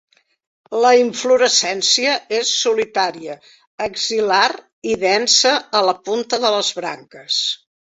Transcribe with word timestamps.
La 0.83 0.93
inflorescència 0.99 2.15
és 2.37 2.53
solitària, 2.63 3.37
axil·lar 3.89 4.49
i 4.93 4.97
densa 5.07 5.55
a 5.81 5.85
la 5.91 5.97
punta 6.11 6.43
de 6.49 6.55
les 6.59 6.75
branques. 6.83 7.41